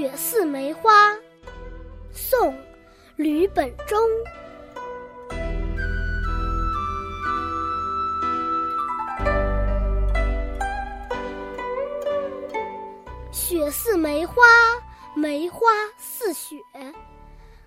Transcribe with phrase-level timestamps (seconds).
[0.00, 1.12] 雪似梅花》，
[2.10, 2.54] 宋·
[3.16, 4.00] 吕本中。
[13.30, 14.34] 雪似梅花，
[15.14, 15.68] 梅花
[15.98, 16.56] 似雪，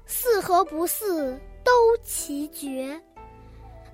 [0.08, 3.00] 似和不似都奇绝。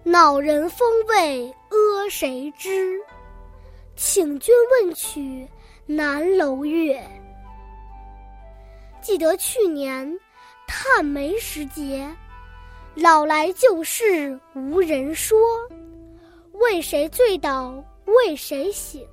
[0.02, 3.02] 恼人风味阿谁知？
[3.98, 5.46] 请君问取
[5.86, 7.06] 南楼月。
[9.10, 10.08] 记得去年
[10.68, 12.08] 探梅时节，
[12.94, 15.36] 老来旧事无人说，
[16.52, 19.04] 为谁醉倒为谁醒？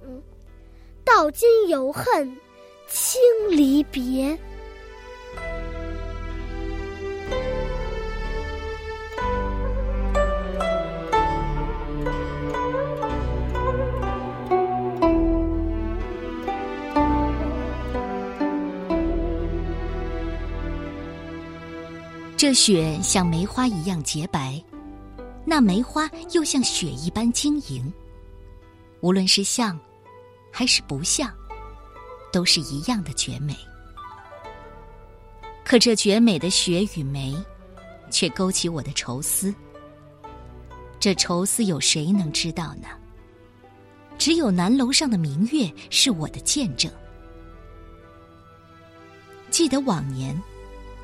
[1.03, 2.31] 到今犹恨。
[2.87, 4.39] 轻离别。
[22.47, 24.63] 这雪像梅花一样洁白，
[25.45, 27.93] 那梅花又像雪一般晶莹。
[29.01, 29.77] 无论是像，
[30.53, 31.29] 还是不像。
[32.33, 33.53] 都是一样的绝美，
[35.65, 37.37] 可这绝美的雪与梅，
[38.13, 39.53] 却勾起我的愁思。
[41.01, 42.87] 这愁思有谁能知道呢？
[44.19, 46.89] 只有南楼上的明月是我的见证。
[49.51, 50.41] 记得往年，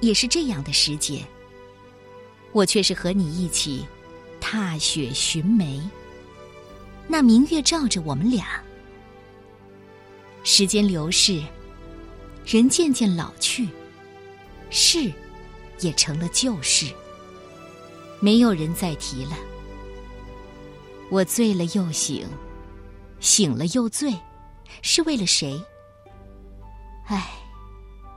[0.02, 1.24] 也是这样的时节，
[2.50, 3.86] 我却是和你一起
[4.40, 5.80] 踏雪寻梅。
[7.06, 8.60] 那明月照着我们俩。
[10.42, 11.40] 时间流逝，
[12.44, 13.68] 人渐渐老去，
[14.70, 15.10] 事
[15.78, 16.92] 也成了旧事，
[18.18, 19.38] 没有人再提了。
[21.10, 22.26] 我醉了又醒，
[23.20, 24.12] 醒了又醉，
[24.82, 25.62] 是为了谁？
[27.06, 27.30] 唉，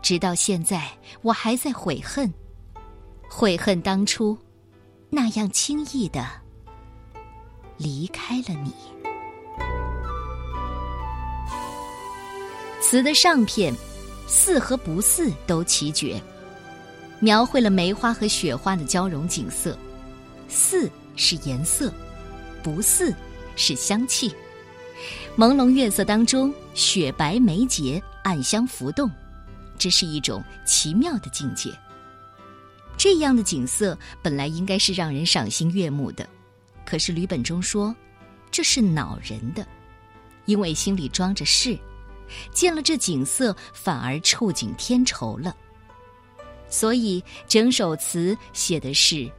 [0.05, 0.87] 直到现在，
[1.23, 2.31] 我还在悔恨，
[3.27, 4.37] 悔恨当初
[5.09, 6.23] 那样轻易的
[7.75, 8.71] 离开了你。
[12.79, 13.73] 词的上片，
[14.27, 16.21] 似和不似都奇绝，
[17.19, 19.75] 描绘了梅花和雪花的交融景色。
[20.47, 21.91] 似是颜色，
[22.61, 23.11] 不似
[23.55, 24.31] 是香气。
[25.35, 29.09] 朦胧月色当中，雪白梅洁，暗香浮动，
[29.85, 31.71] 这是一种奇妙的境界。
[32.97, 36.27] 这样的景色本来应该是让人赏心悦目的，
[36.83, 37.95] 可是吕本中说，
[38.49, 39.63] 这是恼人的，
[40.45, 41.77] 因为心里装着事。
[42.51, 45.55] 见了这景色，反而触景添愁了。
[46.67, 49.31] 所以整首词写的是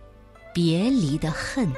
[0.54, 1.68] 别离的恨。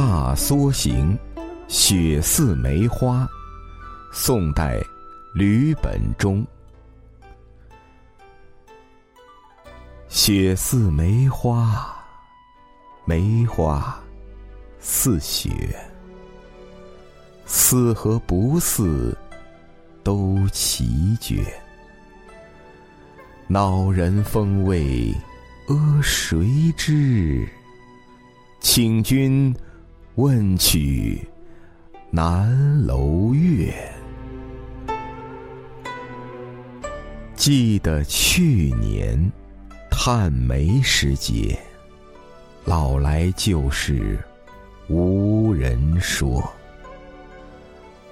[0.00, 1.14] 踏梭行，
[1.68, 3.28] 雪似梅花。
[4.10, 4.80] 宋代，
[5.34, 6.42] 吕本中。
[10.08, 11.94] 雪似梅花，
[13.04, 14.02] 梅花
[14.78, 15.50] 似雪，
[17.44, 19.14] 似和不似
[20.02, 21.44] 都奇绝。
[23.48, 25.14] 恼人风味
[25.68, 27.46] 阿谁知？
[28.60, 29.54] 请君。
[30.20, 31.26] 问取
[32.10, 32.46] 南
[32.86, 33.72] 楼月，
[37.34, 39.32] 记得去年
[39.90, 41.58] 探梅时节，
[42.66, 44.22] 老来旧事
[44.90, 46.46] 无人说。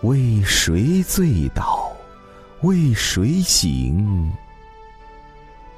[0.00, 1.92] 为谁醉倒，
[2.62, 4.32] 为谁醒？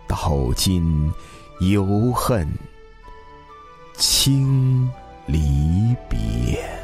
[0.07, 1.13] 到今
[1.59, 2.49] 犹恨，
[3.97, 4.89] 清。
[5.31, 6.80] 离别。